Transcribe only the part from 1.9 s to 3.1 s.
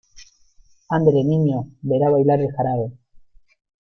bailar el jarabe.